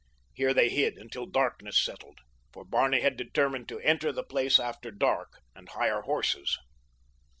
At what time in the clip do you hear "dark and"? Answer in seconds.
4.89-5.69